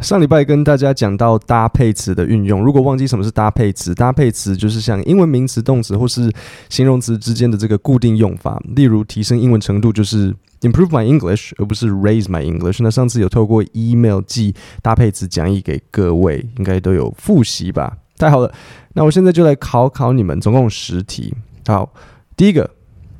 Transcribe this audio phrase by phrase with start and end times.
[0.00, 6.30] 上礼拜跟大家讲到搭配词的运用，如果忘记什么是搭配词，搭配词就是像英文名词、动词或是
[6.68, 8.62] 形容词之间的这个固定用法。
[8.76, 12.82] 例如提升英文程度就是 improve my English，而不是 raise my English。
[12.82, 17.96] 那上次有透过 email 寄搭配词讲义给各位，应该都有复习吧？
[18.18, 18.52] 太好了，
[18.92, 21.34] 那我现在就来考考你们，总共十题。
[21.66, 21.92] 好，
[22.36, 22.70] 第一个，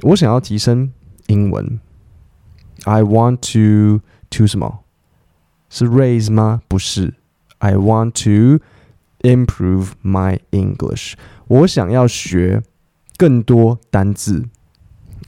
[0.03, 0.93] 我想要提升
[1.29, 1.81] 英文
[2.85, 4.81] ，I want to to 什么？
[5.70, 6.62] 是 raise 吗？
[6.68, 7.14] 不是，
[7.60, 8.64] I want to
[9.22, 11.14] improve my English。
[11.48, 12.64] 我想要学
[13.18, 14.46] 更多单字。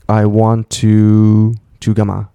[0.06, 2.28] I want to to 干嘛？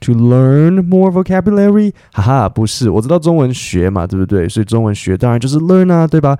[0.00, 1.92] To learn more vocabulary？
[2.12, 4.48] 哈哈，不是，我知道中文学嘛，对不对？
[4.48, 6.38] 所以中文学当然就是 learn 啊，对吧？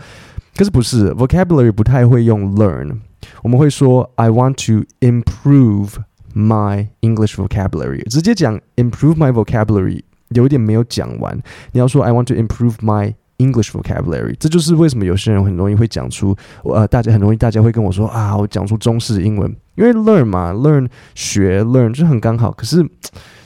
[0.56, 3.00] 可是不是，vocabulary 不太会用 learn，
[3.42, 5.96] 我们会说 I want to improve
[6.34, 8.02] my English vocabulary。
[8.09, 10.04] 直接讲 improve my vocabulary。
[10.35, 11.35] 有一点没有讲完，
[11.71, 22.82] 你要说 I want to improve my English vocabulary，这就是为什么有些人很容易会讲出，呃，大家很容易大家会跟我说啊，我讲出中式英文，因为 learn 嘛，learn 学 learn 就很刚好，可是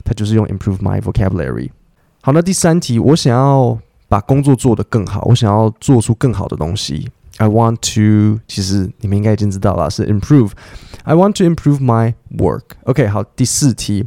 [0.03, 1.69] 他就是用 improve my vocabulary。
[2.21, 12.61] 好，那第三题，我想要把工作做得更好，我想要做出更好的东西，I want to，其实你们应该已经知道了，是 improve，I want to improve my work。
[12.83, 14.05] OK，好，第四题，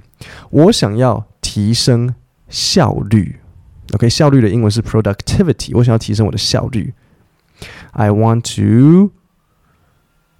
[0.50, 2.14] 我想要提升。
[2.51, 3.39] 效率，
[3.93, 5.71] OK，效率的英文是 productivity。
[5.73, 6.93] 我想要提升我的效率，
[7.91, 9.11] I want to，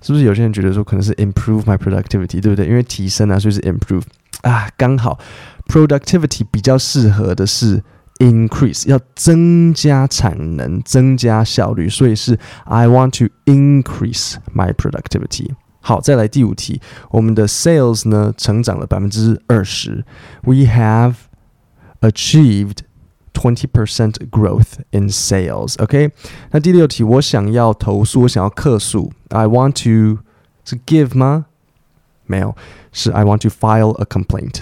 [0.02, 2.68] 是不是有些人觉得说可能是 improve my productivity，对不对？
[2.68, 4.04] 因为提升啊，所以是 improve
[4.42, 5.20] 啊，刚好
[5.68, 7.84] productivity 比较适合的是
[8.20, 15.52] increase，要增加产能、增加效率，所以是 I want to increase my productivity。
[15.80, 20.04] 好，再来第五题，我们的 sales 呢成长了百分之二十，
[20.44, 21.14] We have
[22.02, 22.84] Achieved
[23.34, 25.76] twenty percent growth in sales.
[25.82, 26.12] OK，
[26.52, 29.12] 那第六题，我想要投诉，我想要客诉。
[29.30, 30.22] I want to
[30.64, 31.46] 是 give 吗？
[32.28, 32.56] 没有，
[32.92, 34.62] 是 I want to file a complaint。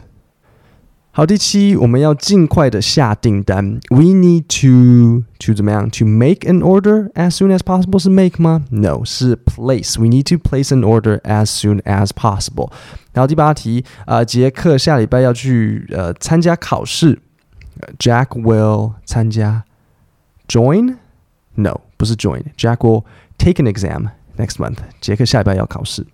[1.12, 3.80] 好，第七，我们要尽快的下订单。
[3.90, 5.90] We need to to 怎么样？
[5.92, 8.64] To make an order as soon as possible 是 make 吗？
[8.70, 12.72] No，是 place。We need to place an order as soon as possible。
[13.14, 17.20] 然后第八题，啊、呃，杰克下礼拜要去呃参加考试。
[18.00, 19.64] Jack will 参加，
[20.48, 23.04] join？No，不是 join。Jack will
[23.38, 24.78] take an exam next month。
[25.02, 26.08] 杰克下礼拜要考试。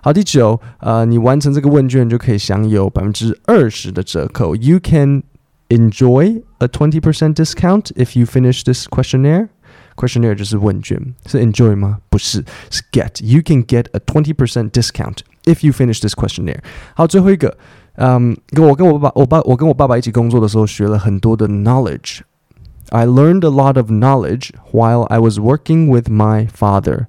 [0.00, 4.54] 好，第九，呃，你完成这个问卷就可以享有百分之二十的折扣。
[4.54, 5.24] You can
[5.68, 11.98] enjoy a twenty percent discount if you finish this questionnaire。Questionnaire 就是问卷，是 enjoy 吗？
[12.08, 16.60] 不是，是 get。You can get a twenty percent discount if you finish this questionnaire。
[16.94, 17.58] 好，最后一个。
[17.96, 27.06] 嗯，跟我跟我爸爸，我爸我跟我爸爸一起工作的时候，学了很多的 knowledge。I learned a lot of knowledge while I was working with my father。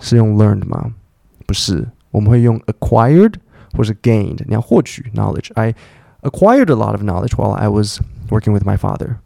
[0.00, 0.92] 是用 learned 吗？
[1.46, 3.34] 不是，我们会用 acquired
[3.76, 4.40] 或是 gained。
[4.46, 5.74] 你要获取 knowledge。I
[6.22, 9.16] acquired a lot of knowledge while I was working with my father。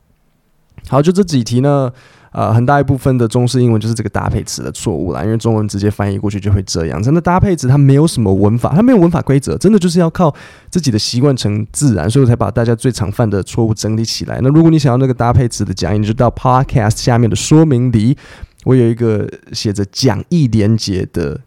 [0.89, 1.93] 好，就这几题呢。
[2.34, 7.02] 呃，很大一部分的中式英文就是这个搭配词的错误啦，因为中文直接翻译过去就会这样。
[7.02, 10.34] 真的搭配词它没有什么文法，它没有文法规则，真的就是要靠
[10.72, 14.40] 自己的习惯成自然，所以我才把大家最常犯的错误整理起来。
[14.42, 18.18] 那如果你想要那个搭配词的讲义，你就到 Podcast 下面的说明里，
[18.64, 21.40] 我有一个写着讲义连接的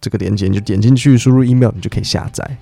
[0.00, 2.58] 这个连接，你就点进去，输入 email，你就可以下载。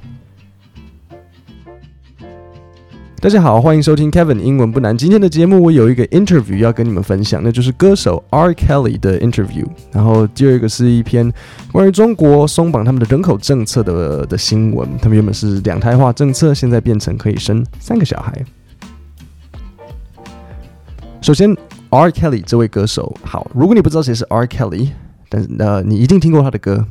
[3.22, 4.98] 大家好，欢迎收听 Kevin 英文不难。
[4.98, 8.52] 今天的节目我有一个 interview 要跟你们分享，那就是歌手 R.
[8.52, 9.64] Kelly 的 interview。
[9.92, 11.32] 然后第二个是一篇
[11.70, 14.98] 关于中国松绑他们的人口政策的的新闻。
[14.98, 18.44] 他们原本是两胎化政策，现在变成可以生三个小孩。
[21.20, 21.56] 首先
[21.90, 22.10] ，R.
[22.10, 24.46] Kelly 这位歌手，好，如果你不知道谁是 R.
[24.46, 24.88] Kelly，
[25.28, 26.84] 但是呃，你一定听过他的歌。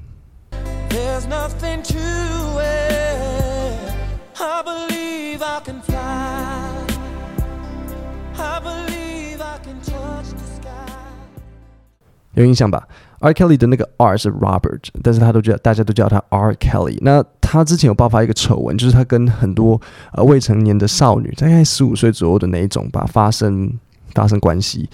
[12.35, 12.87] 有印象吧
[13.19, 13.33] ？R.
[13.33, 16.53] Kelly 的那个 R 是 Robert，但是他都叫大家都叫他 R.
[16.53, 16.97] Kelly。
[17.01, 19.79] 那他之前有爆发一个丑闻，就是他跟很多
[20.13, 23.71] 呃未成年的少女，大概十五岁左右的那一种吧，发生
[24.13, 24.89] 发生关系。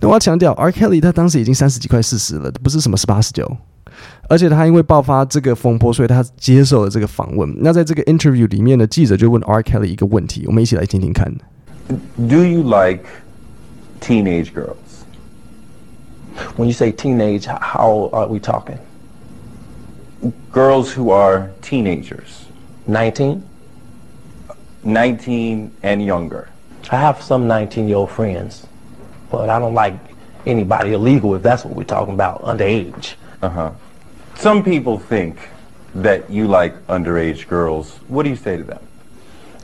[0.00, 0.70] 那我要强调，R.
[0.70, 3.56] Kelly 他当时已经三十几快四十了，不是什么十八十九。
[4.28, 7.50] 而且他因为爆发这个风波，所以他接受了这个访问。
[7.60, 9.62] 那在这个 interview 里面呢，记者就问 R.
[9.62, 11.32] Kelly 一个问题，我们一起来听听看。
[12.18, 13.04] Do you like
[14.00, 14.74] teenage girl?
[16.56, 18.78] When you say teenage, how are we talking?
[20.52, 22.46] Girls who are teenagers.
[22.86, 23.46] 19?
[24.84, 26.48] 19 and younger.
[26.90, 28.66] I have some 19-year-old friends,
[29.30, 29.94] but I don't like
[30.46, 33.14] anybody illegal if that's what we're talking about, underage.
[33.42, 33.72] Uh huh.
[34.36, 35.36] Some people think
[35.96, 37.96] that you like underage girls.
[38.08, 38.86] What do you say to them?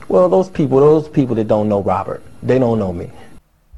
[0.08, 3.10] Well, those people, those people that don't know Robert, they don't know me.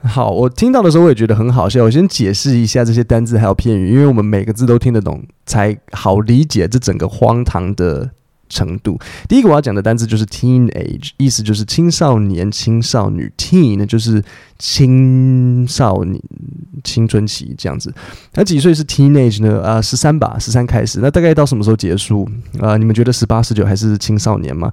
[0.06, 1.82] 好，我听到的时候我也觉得很好笑。
[1.82, 8.10] 我先解释一下这些单字还有片语，因为我们每个字都听得懂，才好理解这整个荒唐的
[8.50, 8.98] 程度。
[9.28, 13.32] 第一个我要讲的单字就是 teenage，意思就是青少年、青少女。
[13.38, 14.22] teen 就是
[14.58, 16.20] 青少年、
[16.84, 17.92] 青春期这样子。
[18.34, 19.62] 那几岁是 teenage 呢？
[19.62, 21.00] 啊、十三吧，十三开始。
[21.00, 22.28] 那大概到什么时候结束？
[22.60, 24.70] 啊、你们觉得十八、十九还是青少年吗？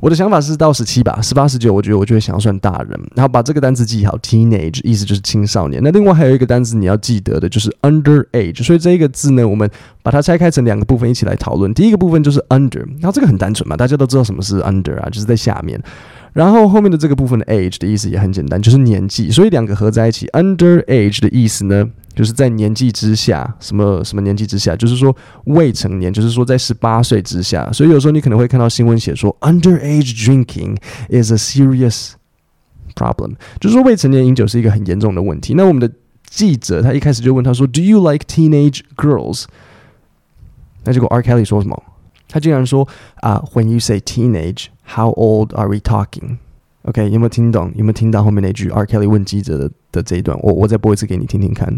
[0.00, 2.90] 我的想法是到十七吧，十八、十九，我觉得我就会想要算大人。
[3.16, 5.82] 然后把这个单词记好，teenage 意思就是青少年。
[5.82, 8.62] 那另外还有一个单词你要记得的就是 underage。
[8.62, 9.68] 所以这一个字呢，我们
[10.02, 11.74] 把它拆开成两个部分一起来讨论。
[11.74, 15.80] 第一个部分就是 under，然后这个很单纯嘛，大家都知道什么是 under 啊，就是在下面。
[16.38, 19.28] 然后后面的这个部分的 age 的意思也很简单，就是年纪。
[19.28, 25.12] 所以两个合在一起，underage 的意思呢，就是在年纪之下，什么什么年纪之下，就是说
[25.46, 27.68] 未成年，就是说在十八岁之下。
[27.72, 30.76] 所以有时候你可能会看到新闻写说，underage drinking
[31.08, 32.12] is a serious
[32.94, 35.54] problem，就是说未成年饮酒是一个很严重的问题。
[35.54, 35.90] 那我们的
[36.30, 39.46] 记者他一开始就问他说，Do you like teenage girls？
[40.84, 41.82] 那结果 R Kelly 说什么？
[42.29, 42.87] 他竟然说
[43.21, 47.71] 啊、uh,，When you say teenage，how old are we talking？OK，okay, 有没有听懂？
[47.75, 50.37] 有没有听到后面那句 R Kelly 问记者的的这一段？
[50.41, 51.77] 我我再播一次给你听听看。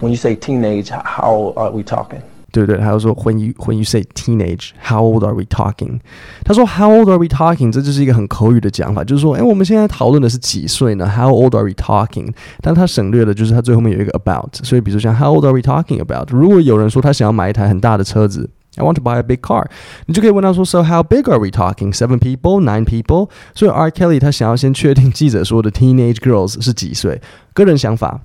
[0.00, 2.20] When you say teenage, how old are we talking?
[2.50, 6.00] 对对，还有说 when you when you say teenage, how old are we talking?
[6.44, 7.70] 他说 how old are we talking?
[7.70, 11.06] 这就是一个很口语的讲法，就是说，哎，我们现在讨论的是几岁呢？
[11.06, 12.32] How old are we talking?
[12.62, 16.30] 但他省略的就是他最后面有一个 about，所以比如说像 how old are we talking about?
[16.30, 19.65] 如果有人说他想要买一台很大的车子 ，I want to buy a big car，
[20.05, 21.93] 你就可以问他说，So how big are we talking?
[21.95, 23.29] Seven people, nine people?
[23.53, 27.21] 所以 R Kelly 他想要先确定记者说的 teenage girls 是几岁，
[27.53, 28.21] 个人想法。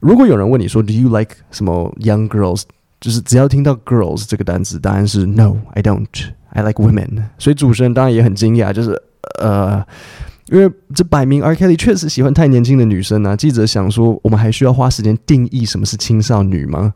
[0.00, 2.64] 如果有人问你说 “Do you like 什么 young girls”，
[3.00, 6.06] 就是只要听到 “girls” 这个单词，答案是 “No, I don't.
[6.50, 9.00] I like women.” 所以主持人当然也很惊讶，就是
[9.40, 9.82] 呃，
[10.48, 11.54] 因为这摆明 R.
[11.54, 13.34] Kelly 确实喜欢太年轻的女生啊。
[13.34, 16.92] 记者想说，我们还需要花时间定义什么是青少女吗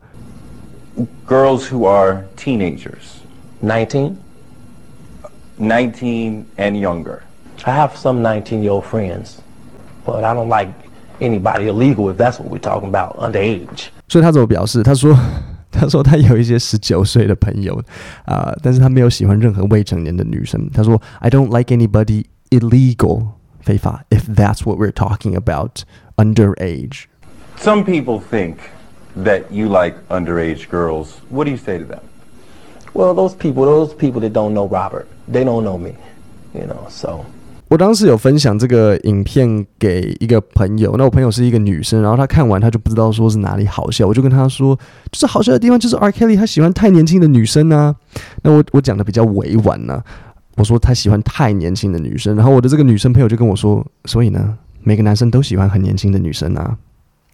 [1.26, 3.20] ？Girls who are teenagers,
[3.60, 4.16] nineteen,
[5.58, 7.22] nineteen and younger.
[7.64, 9.38] I have some nineteen-year-old friends,
[10.04, 10.68] but I don't like.
[11.20, 13.86] Anybody illegal if that's what we're talking about underage？
[14.08, 14.82] 所以他怎么表示？
[14.82, 17.80] 他说：“他说他有一些十九岁的朋友
[18.24, 20.68] 啊、呃，但是他没有喜欢任何未成年的女生。
[20.70, 23.28] 他说：‘I don't like anybody illegal
[23.60, 25.84] 非法 if that's what we're talking about
[26.16, 27.04] underage。’
[27.60, 28.56] Some people think
[29.23, 31.09] that you like underage girls.
[31.29, 32.01] What do you say to them?
[32.93, 35.93] Well, those people, those people that don't know Robert, they don't know me,
[36.53, 37.25] you know, so.
[37.69, 44.75] 我当时有分享这个影片给一个朋友，那我朋友是一个女生，然后她看完她就不知道说是哪里好笑，我就跟她说，
[45.11, 47.95] 就是好笑的地方就是 R Kelly 他喜欢太年轻的女生啊。
[48.41, 50.03] 那我我讲的比较委婉呢、啊，
[50.57, 56.75] 我说他喜欢太年轻的女生，然后我的这个女生朋友就跟我说，所以呢，每个男生都喜欢很年轻的女生啊。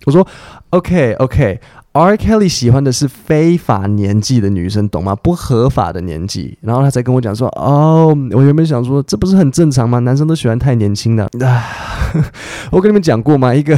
[0.05, 0.25] 我说
[0.69, 1.59] ，OK OK。
[1.97, 2.17] R.
[2.17, 5.15] Kelly 喜欢的是非法年纪的女生，懂吗？
[5.15, 6.57] 不合法的年纪。
[6.59, 9.99] 然后他才跟我讲说：“哦，我原本想说，这不是很正常吗？
[9.99, 11.23] 男生都喜欢太年轻的。
[11.39, 11.63] 啊”
[12.69, 13.55] 我跟你们讲过吗？
[13.55, 13.77] 一个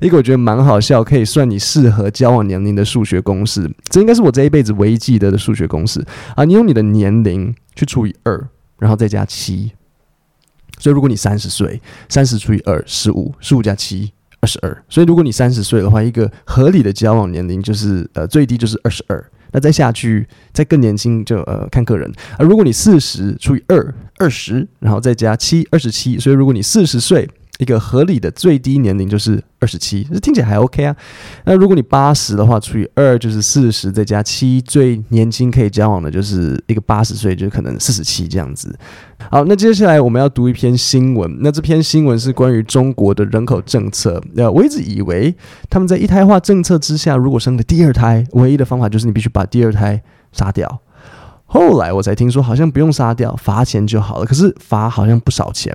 [0.00, 3.70] 一个我觉得蛮好笑，可以算你适合交往年龄的数学公式。
[3.90, 6.02] 这应该是我这一辈子唯一记得的数学公式
[6.34, 6.46] 啊！
[6.46, 8.48] 你用你的年龄去除以二，
[8.78, 9.72] 然后再加七。
[10.78, 14.12] 所以如果你三十岁，三十除以二，十五，十五加七。
[14.42, 22.12] 二十二，所以如果你三十岁的话，一个合理的交往年龄就是呃最低就是二十二，那再下去再更年轻就呃看个人。
[22.36, 27.28] 而如果你四十除以二，二十，然后再加七，二十七，所以如果你四十岁。
[27.58, 30.96] 一个合理的最低年龄就是二十七，这听起来还 OK 啊。
[31.44, 38.76] 那如果你八十的话，除以二就是四十，再加七，最年轻可以交往的就是一个八十岁，就可能四十七这样子。
[39.30, 41.38] 好，那接下来我们要读一篇新闻。
[41.40, 44.20] 那这篇新闻是关于中国的人口政策。
[44.34, 45.32] 呃，我一直以为
[45.68, 50.80] 他们在一胎化政策之下，如果生了第二胎，唯一的方法就是你必须把第二胎杀掉。
[51.52, 54.24] 后来我才听说，好像不用杀掉，罚钱就好了。
[54.24, 55.70] 可是罚好像不少钱，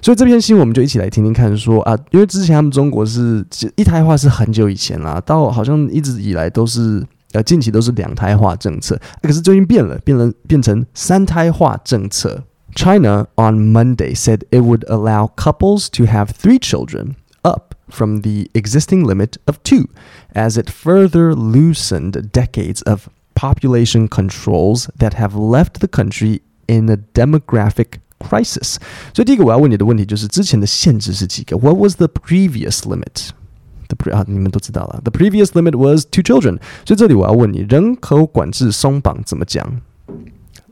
[0.00, 1.82] 所以这篇新闻我们就一起来听听看说。
[1.82, 12.44] 啊，因为之前他们中国是一胎化是很久以前啦，到好像一直以来都是呃近期都是两胎化政策，可是最近变了，变了变成三胎化政策。
[12.76, 19.02] China on Monday said it would allow couples to have three children up from the existing
[19.04, 19.86] limit of two,
[20.34, 26.97] as it further loosened decades of population controls that have left the country in a
[27.13, 28.75] demographic crisis。
[29.13, 31.57] 所以第一个我要问你的问题就是之前的限制是几个？
[31.57, 35.01] What was the previous limit？The pre 啊，你们都知道了。
[35.03, 36.59] The previous limit was two children。
[36.85, 39.81] 所以这里我要问你，人口管制松绑怎么讲？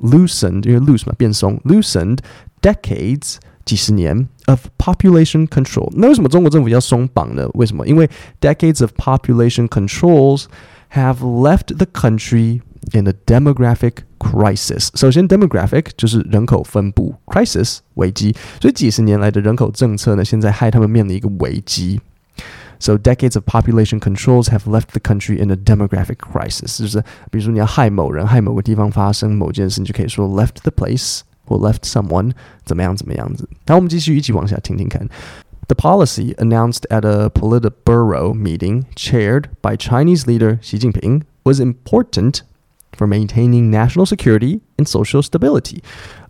[0.02, 1.58] Loosened，因为 loose 嘛，变松。
[1.66, 2.20] Loosened
[2.62, 5.90] decades，几十年 of population control。
[5.94, 7.50] 那为什么中国政府要松绑呢？
[7.56, 7.86] 为什么？
[7.86, 10.46] 因为 decades of population controls
[10.94, 12.62] have left the country
[12.94, 14.90] in a demographic crisis。
[14.96, 18.36] 首先，demographic 就是人口分布，crisis 危机。
[18.62, 22.00] 所以几十年来的人口政策呢，现在害他们面临一个危机。
[22.80, 26.80] So decades of population controls have left the country in a demographic crisis。
[26.80, 32.32] 就是比如说你要害某人，害某个地方发生某件事，你就可以说 left the place 或 left someone
[32.64, 33.48] 怎么样怎么样子。
[33.66, 35.06] 然后我们继续一起往下听听看。
[35.68, 42.42] The policy announced at a Politburo meeting chaired by Chinese leader Xi Jinping was important
[42.94, 45.82] for maintaining national security and social stability,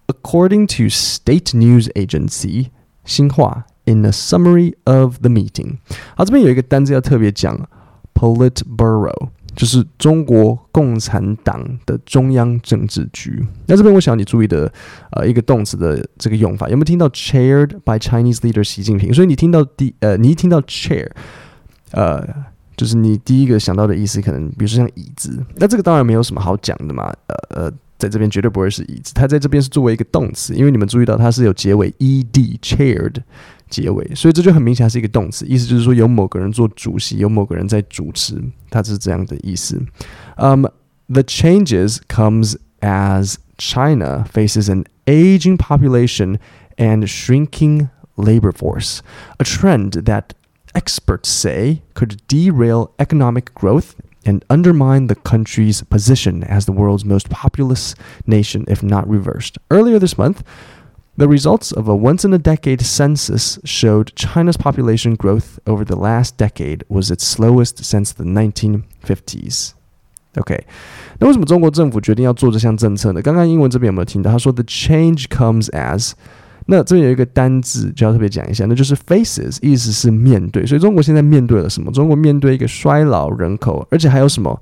[0.07, 2.71] according to state news agency
[3.05, 3.65] Xinhua.
[3.85, 5.79] In a summary of the meeting，
[6.15, 7.67] 好，这边有一个单字要特别讲，
[8.13, 13.44] Politburo， 就是中国共产党的中央政治局。
[13.66, 14.72] 那这边我想你注意的，
[15.12, 19.12] 呃，一个动词的这个用法，有没有听到 chaired by Chinese leader 习近平？
[19.12, 21.08] 所以你听到第，呃，你一听到 chair，
[21.92, 22.26] 呃，
[22.76, 27.72] 就是你第一个想到的意思，可能比如说像椅子，那这个当然没有什么好讲的嘛，呃呃。
[27.96, 33.14] 在这边绝对不会是椅子，它在这边是作为一个动词，因为你们注意到它是有结尾 ed chaired
[33.69, 39.79] 结尾，所以这就很明显是一个动词，意思就是说有某个人做主席，有某个人在主持，它是这样的意思。
[40.37, 40.65] Um,
[41.07, 46.37] the changes comes as China faces an aging population
[46.77, 48.99] and shrinking labor force,
[49.37, 50.29] a trend that
[50.73, 53.93] experts say could derail economic growth.
[54.25, 57.95] And undermine the country's position as the world's most populous
[58.27, 59.57] nation, if not reversed.
[59.71, 60.43] Earlier this month,
[61.17, 65.95] the results of a once in a decade census showed China's population growth over the
[65.95, 69.71] last decade was its slowest since the 1950s.
[70.35, 70.65] OK，
[71.19, 73.21] 那为什么中国政府决定要做这项政策呢？
[73.21, 74.31] 刚刚英文这边有没有听到？
[74.31, 76.13] 他说：“The change comes as。”
[76.66, 80.64] 那这边有一个单字就要特别讲一下，那就是 faces，意思是面对。
[80.64, 81.92] 所以中国现在面对了什么？
[81.92, 84.58] 中国面对一个衰老人口，而且还有什么？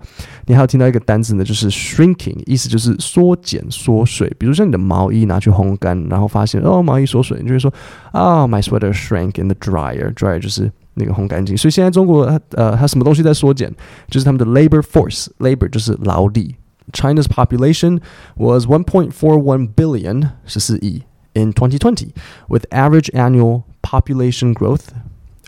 [0.47, 4.29] 你还有听到一个单字呢，就是 shrinking，意思就是缩减、缩水。
[4.39, 7.73] 比如说你的毛衣拿去烘干，然后发现哦毛衣缩水，你就会说
[8.11, 11.57] 啊、my sweater shrank in the dryer，dryer 就是那个烘干机。
[11.57, 13.73] 所以现在中国呃它什么东西在缩减？
[14.09, 16.57] 就是他们的 labor force，labor 就是劳力。
[16.93, 18.01] China's population
[18.37, 21.03] was 1.41 billion，十四亿。
[21.34, 22.14] in 2020,
[22.48, 24.94] with average annual population growth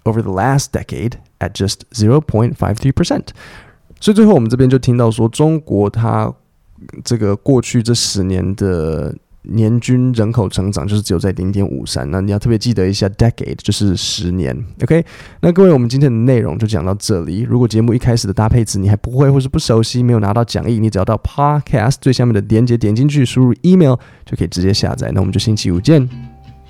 [0.06, 3.34] over the last decade at just 0.53%.
[4.00, 6.34] 所以最后我们这边就听到说，中国它
[7.04, 9.16] 这个过去这十年的。
[9.45, 15.05] 年均人口成长就是只有在零点五三，那你要特别记得一下，decade 就是十年，OK？
[15.41, 17.41] 那各位，我们今天的内容就讲到这里。
[17.43, 25.11] 如果节目一开始的搭配词你还不会或是不熟悉，没有拿到讲义，你只要到 Podcast 最下面的连接点进去，输入 email 就可以直接下载。
[25.13, 26.09] 那我们就星期五见，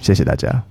[0.01, 0.63] 谢谢大家。